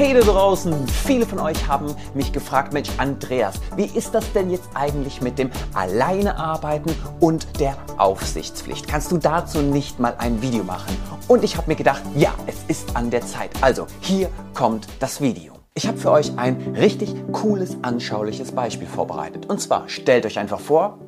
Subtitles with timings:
[0.00, 0.88] Hey da draußen!
[0.88, 5.38] Viele von euch haben mich gefragt, Mensch Andreas, wie ist das denn jetzt eigentlich mit
[5.38, 8.88] dem Alleinearbeiten und der Aufsichtspflicht?
[8.88, 10.96] Kannst du dazu nicht mal ein Video machen?
[11.28, 13.50] Und ich habe mir gedacht, ja, es ist an der Zeit.
[13.60, 15.52] Also, hier kommt das Video.
[15.74, 19.50] Ich habe für euch ein richtig cooles, anschauliches Beispiel vorbereitet.
[19.50, 20.98] Und zwar stellt euch einfach vor,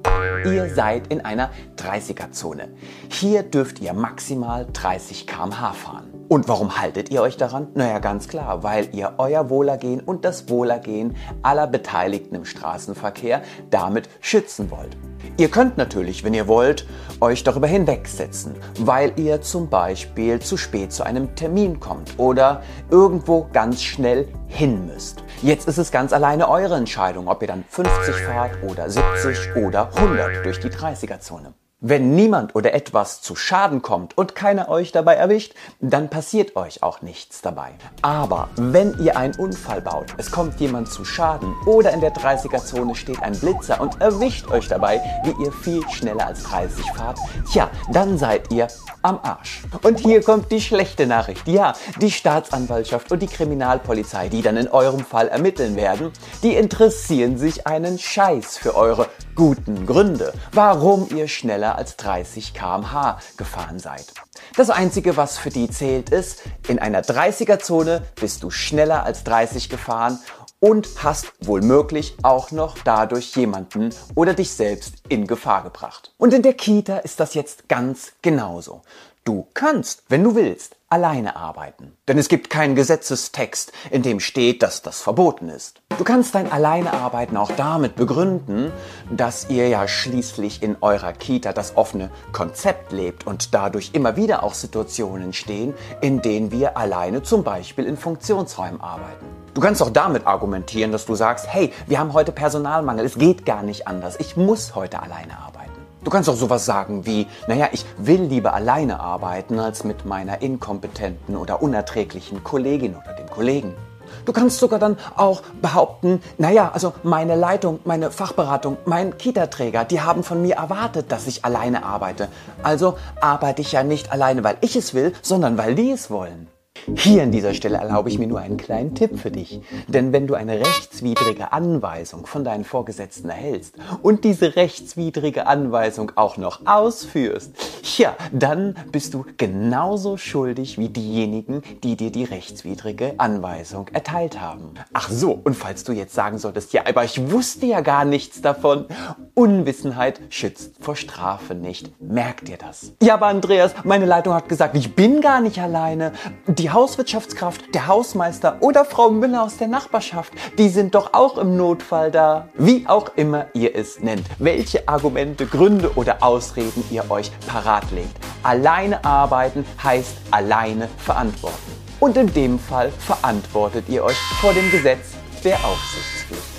[0.44, 1.48] ihr seid in einer
[1.78, 2.68] 30er-Zone.
[3.08, 6.11] Hier dürft ihr maximal 30 km/h fahren.
[6.32, 7.68] Und warum haltet ihr euch daran?
[7.74, 14.08] Naja, ganz klar, weil ihr euer Wohlergehen und das Wohlergehen aller Beteiligten im Straßenverkehr damit
[14.22, 14.96] schützen wollt.
[15.36, 16.86] Ihr könnt natürlich, wenn ihr wollt,
[17.20, 23.46] euch darüber hinwegsetzen, weil ihr zum Beispiel zu spät zu einem Termin kommt oder irgendwo
[23.52, 25.22] ganz schnell hin müsst.
[25.42, 29.90] Jetzt ist es ganz alleine eure Entscheidung, ob ihr dann 50 fahrt oder 70 oder
[29.96, 31.52] 100 durch die 30er-Zone.
[31.84, 36.84] Wenn niemand oder etwas zu Schaden kommt und keiner euch dabei erwischt, dann passiert euch
[36.84, 37.72] auch nichts dabei.
[38.02, 42.94] Aber wenn ihr einen Unfall baut, es kommt jemand zu Schaden oder in der 30er-Zone
[42.94, 47.18] steht ein Blitzer und erwischt euch dabei, wie ihr viel schneller als 30 fahrt,
[47.50, 48.68] tja, dann seid ihr
[49.02, 49.62] am Arsch.
[49.82, 51.48] Und hier kommt die schlechte Nachricht.
[51.48, 56.12] Ja, die Staatsanwaltschaft und die Kriminalpolizei, die dann in eurem Fall ermitteln werden,
[56.44, 63.18] die interessieren sich einen Scheiß für eure guten Gründe, warum ihr schneller als 30 km/h
[63.36, 64.12] gefahren seid.
[64.56, 69.68] Das Einzige, was für die zählt, ist, in einer 30er-Zone bist du schneller als 30
[69.68, 70.18] gefahren
[70.60, 76.12] und hast wohlmöglich auch noch dadurch jemanden oder dich selbst in Gefahr gebracht.
[76.18, 78.82] Und in der Kita ist das jetzt ganz genauso.
[79.24, 81.96] Du kannst, wenn du willst, alleine arbeiten.
[82.06, 85.80] Denn es gibt keinen Gesetzestext, in dem steht, dass das verboten ist.
[86.02, 88.72] Du kannst dein Alleinearbeiten auch damit begründen,
[89.08, 94.42] dass ihr ja schließlich in eurer Kita das offene Konzept lebt und dadurch immer wieder
[94.42, 99.26] auch Situationen entstehen, in denen wir alleine zum Beispiel in Funktionsräumen arbeiten.
[99.54, 103.46] Du kannst auch damit argumentieren, dass du sagst, hey, wir haben heute Personalmangel, es geht
[103.46, 105.70] gar nicht anders, ich muss heute alleine arbeiten.
[106.02, 110.42] Du kannst auch sowas sagen wie, naja, ich will lieber alleine arbeiten als mit meiner
[110.42, 113.76] inkompetenten oder unerträglichen Kollegin oder dem Kollegen.
[114.24, 120.00] Du kannst sogar dann auch behaupten, naja, also meine Leitung, meine Fachberatung, mein Kita-Träger, die
[120.00, 122.28] haben von mir erwartet, dass ich alleine arbeite.
[122.62, 126.48] Also arbeite ich ja nicht alleine, weil ich es will, sondern weil die es wollen.
[126.96, 129.60] Hier an dieser Stelle erlaube ich mir nur einen kleinen Tipp für dich.
[129.88, 136.36] Denn wenn du eine rechtswidrige Anweisung von deinen Vorgesetzten erhältst und diese rechtswidrige Anweisung auch
[136.36, 137.52] noch ausführst,
[137.98, 144.74] ja, dann bist du genauso schuldig wie diejenigen, die dir die rechtswidrige Anweisung erteilt haben.
[144.92, 148.42] Ach so, und falls du jetzt sagen solltest, ja, aber ich wusste ja gar nichts
[148.42, 148.86] davon.
[149.34, 151.90] Unwissenheit schützt vor Strafe nicht.
[152.00, 152.92] Merk dir das.
[153.02, 156.12] Ja, aber Andreas, meine Leitung hat gesagt, ich bin gar nicht alleine.
[156.46, 161.56] Die Hauswirtschaftskraft, der Hausmeister oder Frau Müller aus der Nachbarschaft, die sind doch auch im
[161.56, 162.48] Notfall da.
[162.54, 168.14] Wie auch immer ihr es nennt, welche Argumente, Gründe oder Ausreden ihr euch parat legt.
[168.42, 171.56] Alleine arbeiten heißt alleine verantworten.
[172.00, 176.51] Und in dem Fall verantwortet ihr euch vor dem Gesetz der Aufsichtspflicht.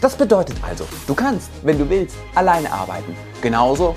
[0.00, 3.16] Das bedeutet also, du kannst, wenn du willst, alleine arbeiten.
[3.42, 3.96] Genauso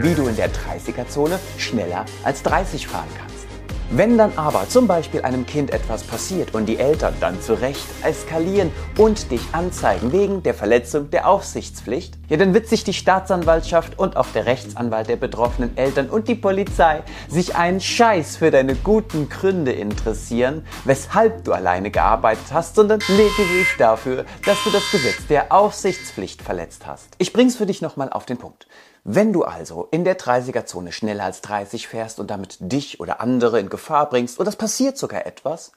[0.00, 3.35] wie du in der 30er-Zone schneller als 30 fahren kannst.
[3.90, 7.86] Wenn dann aber zum Beispiel einem Kind etwas passiert und die Eltern dann zu Recht
[8.02, 13.96] eskalieren und dich anzeigen wegen der Verletzung der Aufsichtspflicht, ja dann wird sich die Staatsanwaltschaft
[13.96, 18.74] und auch der Rechtsanwalt der betroffenen Eltern und die Polizei sich einen Scheiß für deine
[18.74, 25.28] guten Gründe interessieren, weshalb du alleine gearbeitet hast, sondern lediglich dafür, dass du das Gesetz
[25.28, 27.10] der Aufsichtspflicht verletzt hast.
[27.18, 28.66] Ich bring's für dich nochmal auf den Punkt.
[29.08, 33.60] Wenn du also in der 30er-Zone schneller als 30 fährst und damit dich oder andere
[33.60, 34.40] in Gefahr bringst.
[34.40, 35.72] Oder es passiert sogar etwas,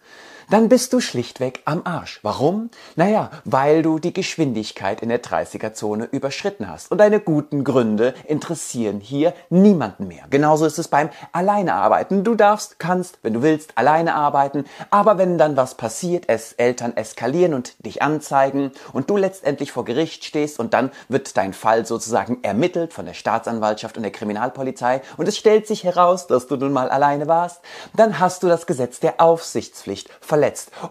[0.49, 2.19] dann bist du schlichtweg am Arsch.
[2.23, 2.71] Warum?
[2.95, 6.91] Naja, weil du die Geschwindigkeit in der 30er-Zone überschritten hast.
[6.91, 10.23] Und deine guten Gründe interessieren hier niemanden mehr.
[10.31, 12.23] Genauso ist es beim Alleinearbeiten.
[12.23, 14.65] Du darfst, kannst, wenn du willst, alleine arbeiten.
[14.89, 19.85] Aber wenn dann was passiert, es Eltern eskalieren und dich anzeigen und du letztendlich vor
[19.85, 25.01] Gericht stehst und dann wird dein Fall sozusagen ermittelt von der Staatsanwaltschaft und der Kriminalpolizei
[25.17, 27.61] und es stellt sich heraus, dass du nun mal alleine warst,
[27.95, 30.38] dann hast du das Gesetz der Aufsichtspflicht verletzt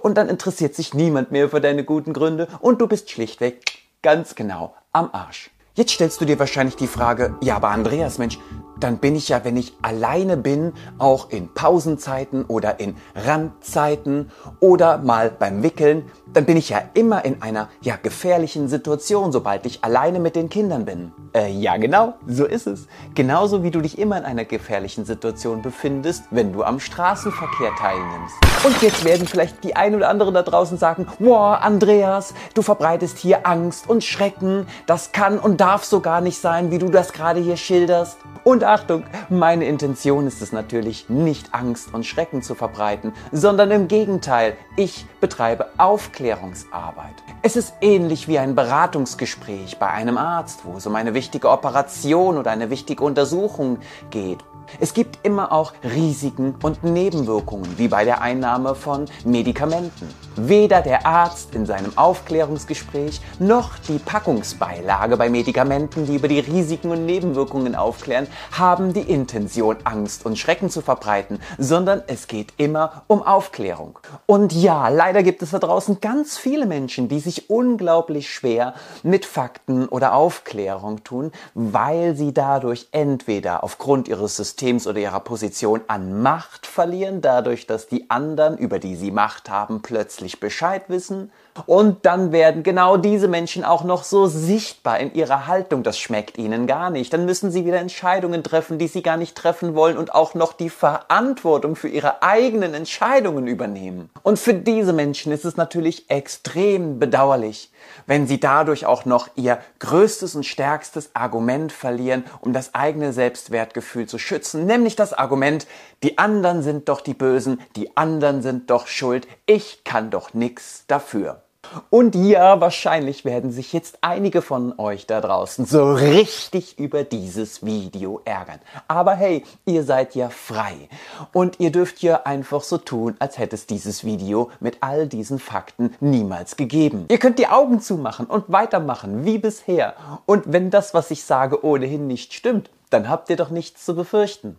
[0.00, 3.62] und dann interessiert sich niemand mehr für deine guten Gründe und du bist schlichtweg
[4.02, 5.50] ganz genau am Arsch.
[5.78, 8.40] Jetzt stellst du dir wahrscheinlich die Frage, ja, aber Andreas, Mensch,
[8.80, 14.98] dann bin ich ja, wenn ich alleine bin, auch in Pausenzeiten oder in Randzeiten oder
[14.98, 19.84] mal beim Wickeln, dann bin ich ja immer in einer ja gefährlichen Situation, sobald ich
[19.84, 21.12] alleine mit den Kindern bin.
[21.34, 22.86] Äh, ja, genau, so ist es.
[23.14, 28.34] Genauso wie du dich immer in einer gefährlichen Situation befindest, wenn du am Straßenverkehr teilnimmst.
[28.64, 33.18] Und jetzt werden vielleicht die ein oder anderen da draußen sagen, wow, Andreas, du verbreitest
[33.18, 37.12] hier Angst und Schrecken, das kann und darf so gar nicht sein, wie du das
[37.12, 38.18] gerade hier schilderst.
[38.42, 43.88] Und Achtung, meine Intention ist es natürlich nicht Angst und Schrecken zu verbreiten, sondern im
[43.88, 47.14] Gegenteil, ich betreibe Aufklärungsarbeit.
[47.42, 52.38] Es ist ähnlich wie ein Beratungsgespräch bei einem Arzt, wo es um eine wichtige Operation
[52.38, 53.78] oder eine wichtige Untersuchung
[54.10, 54.38] geht
[54.80, 60.08] es gibt immer auch Risiken und Nebenwirkungen, wie bei der Einnahme von Medikamenten.
[60.36, 66.90] Weder der Arzt in seinem Aufklärungsgespräch noch die Packungsbeilage bei Medikamenten, die über die Risiken
[66.90, 73.02] und Nebenwirkungen aufklären, haben die Intention, Angst und Schrecken zu verbreiten, sondern es geht immer
[73.08, 73.98] um Aufklärung.
[74.26, 79.24] Und ja, leider gibt es da draußen ganz viele Menschen, die sich unglaublich schwer mit
[79.24, 85.82] Fakten oder Aufklärung tun, weil sie dadurch entweder aufgrund ihres Systems Systems oder ihrer Position
[85.86, 91.30] an Macht verlieren, dadurch, dass die anderen, über die sie Macht haben, plötzlich Bescheid wissen.
[91.66, 96.38] Und dann werden genau diese Menschen auch noch so sichtbar in ihrer Haltung, das schmeckt
[96.38, 97.12] ihnen gar nicht.
[97.12, 100.52] Dann müssen sie wieder Entscheidungen treffen, die sie gar nicht treffen wollen und auch noch
[100.52, 104.10] die Verantwortung für ihre eigenen Entscheidungen übernehmen.
[104.22, 107.70] Und für diese Menschen ist es natürlich extrem bedauerlich,
[108.06, 114.06] wenn sie dadurch auch noch ihr größtes und stärkstes Argument verlieren, um das eigene Selbstwertgefühl
[114.06, 115.66] zu schützen, nämlich das Argument,
[116.02, 120.84] die anderen sind doch die Bösen, die anderen sind doch schuld, ich kann doch nichts
[120.86, 121.42] dafür.
[121.90, 127.64] Und ja, wahrscheinlich werden sich jetzt einige von euch da draußen so richtig über dieses
[127.64, 128.60] Video ärgern.
[128.86, 130.88] Aber hey, ihr seid ja frei.
[131.32, 135.38] Und ihr dürft ja einfach so tun, als hätte es dieses Video mit all diesen
[135.38, 137.06] Fakten niemals gegeben.
[137.08, 139.94] Ihr könnt die Augen zumachen und weitermachen wie bisher.
[140.26, 143.94] Und wenn das, was ich sage, ohnehin nicht stimmt, dann habt ihr doch nichts zu
[143.94, 144.56] befürchten.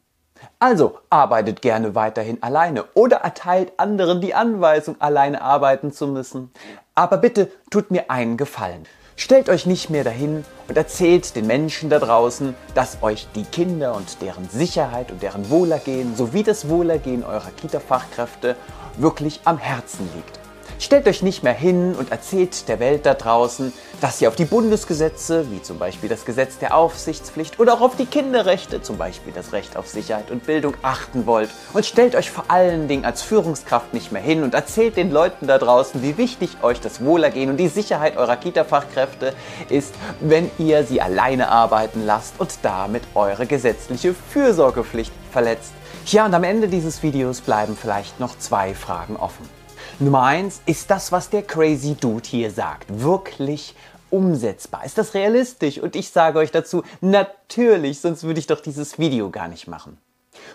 [0.60, 6.52] Also arbeitet gerne weiterhin alleine oder erteilt anderen die Anweisung, alleine arbeiten zu müssen.
[6.96, 8.86] Aber bitte tut mir einen Gefallen.
[9.16, 13.94] Stellt euch nicht mehr dahin und erzählt den Menschen da draußen, dass euch die Kinder
[13.96, 18.56] und deren Sicherheit und deren Wohlergehen sowie das Wohlergehen eurer Kita-Fachkräfte
[18.96, 20.39] wirklich am Herzen liegt.
[20.82, 24.46] Stellt euch nicht mehr hin und erzählt der Welt da draußen, dass ihr auf die
[24.46, 29.34] Bundesgesetze, wie zum Beispiel das Gesetz der Aufsichtspflicht oder auch auf die Kinderrechte, zum Beispiel
[29.34, 31.50] das Recht auf Sicherheit und Bildung, achten wollt.
[31.74, 35.48] Und stellt euch vor allen Dingen als Führungskraft nicht mehr hin und erzählt den Leuten
[35.48, 39.34] da draußen, wie wichtig euch das Wohlergehen und die Sicherheit eurer Kita-Fachkräfte
[39.68, 45.74] ist, wenn ihr sie alleine arbeiten lasst und damit eure gesetzliche Fürsorgepflicht verletzt.
[46.06, 49.59] Ja, und am Ende dieses Videos bleiben vielleicht noch zwei Fragen offen.
[50.02, 53.76] Nummer eins, ist das, was der Crazy Dude hier sagt, wirklich
[54.10, 54.86] umsetzbar?
[54.86, 55.78] Ist das realistisch?
[55.78, 59.98] Und ich sage euch dazu, natürlich, sonst würde ich doch dieses Video gar nicht machen.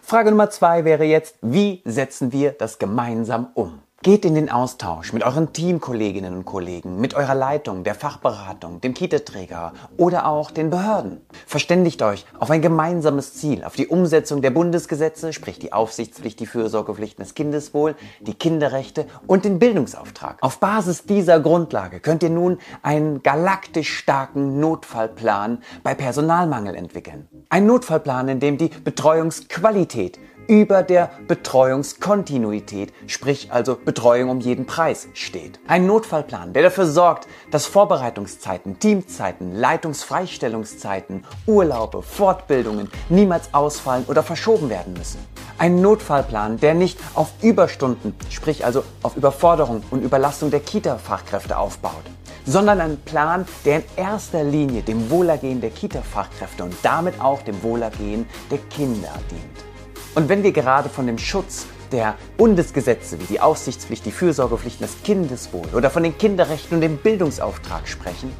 [0.01, 3.84] Frage Nummer zwei wäre jetzt, wie setzen wir das gemeinsam um?
[4.05, 8.93] Geht in den Austausch mit euren Teamkolleginnen und Kollegen, mit eurer Leitung, der Fachberatung, dem
[8.93, 11.23] Kiteträger oder auch den Behörden.
[11.47, 16.45] Verständigt euch auf ein gemeinsames Ziel, auf die Umsetzung der Bundesgesetze, sprich die Aufsichtspflicht, die
[16.45, 20.37] Fürsorgepflichten des Kindeswohl, die Kinderrechte und den Bildungsauftrag.
[20.43, 27.27] Auf Basis dieser Grundlage könnt ihr nun einen galaktisch starken Notfallplan bei Personalmangel entwickeln.
[27.49, 35.09] Ein Notfallplan, in dem die Betreuungsqualität über der Betreuungskontinuität, sprich also Betreuung um jeden Preis
[35.15, 35.61] steht.
[35.67, 44.69] Ein Notfallplan, der dafür sorgt, dass Vorbereitungszeiten, Teamzeiten, Leitungsfreistellungszeiten, Urlaube, Fortbildungen niemals ausfallen oder verschoben
[44.69, 45.19] werden müssen.
[45.59, 52.05] Ein Notfallplan, der nicht auf Überstunden, sprich also auf Überforderung und Überlastung der Kita-Fachkräfte aufbaut
[52.47, 57.63] sondern ein Plan, der in erster Linie dem Wohlergehen der Kita-Fachkräfte und damit auch dem
[57.63, 59.74] Wohlergehen der Kinder dient.
[60.15, 65.03] Und wenn wir gerade von dem Schutz der Bundesgesetze wie die Aufsichtspflicht, die Fürsorgepflicht, das
[65.03, 68.33] Kindeswohl oder von den Kinderrechten und dem Bildungsauftrag sprechen,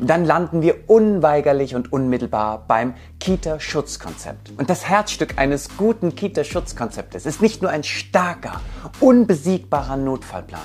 [0.00, 4.52] dann landen wir unweigerlich und unmittelbar beim Kita-Schutzkonzept.
[4.56, 8.60] Und das Herzstück eines guten Kita-Schutzkonzeptes ist nicht nur ein starker,
[9.00, 10.60] unbesiegbarer Notfallplan,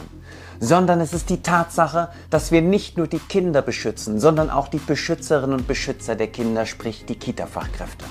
[0.60, 4.78] sondern es ist die Tatsache, dass wir nicht nur die Kinder beschützen, sondern auch die
[4.78, 8.06] Beschützerinnen und Beschützer der Kinder, sprich die Kita-Fachkräfte.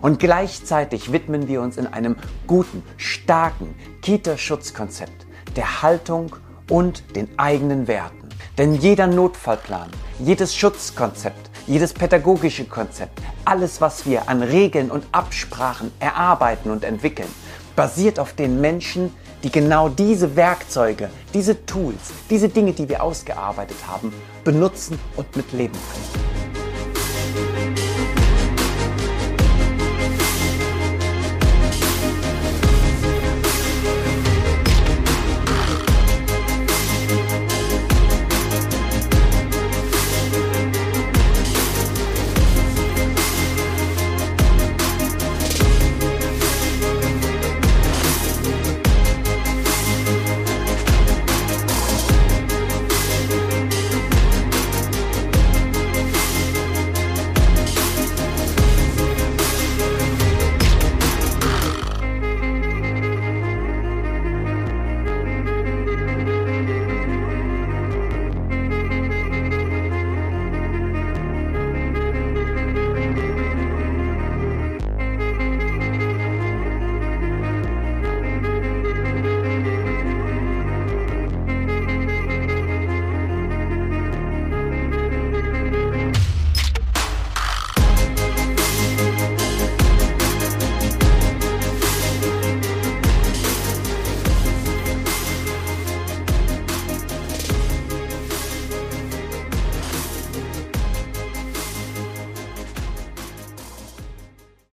[0.00, 2.16] Und gleichzeitig widmen wir uns in einem
[2.46, 5.26] guten, starken Kita-Schutzkonzept
[5.56, 6.36] der Haltung
[6.68, 8.28] und den eigenen Werten.
[8.58, 15.92] Denn jeder Notfallplan, jedes Schutzkonzept, Jedes pädagogische Konzept, alles, was wir an Regeln und Absprachen
[16.00, 17.28] erarbeiten und entwickeln,
[17.76, 19.14] basiert auf den Menschen,
[19.44, 25.52] die genau diese Werkzeuge, diese Tools, diese Dinge, die wir ausgearbeitet haben, benutzen und mit
[25.52, 26.29] leben können.